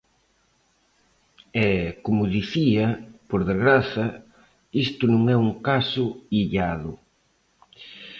E, 1.67 1.67
como 2.05 2.31
dicía, 2.35 2.87
por 3.29 3.41
desgraza, 3.49 4.05
isto 4.85 5.03
non 5.13 5.23
é 5.35 5.37
un 5.45 5.51
caso 5.67 6.05
illado. 6.41 6.91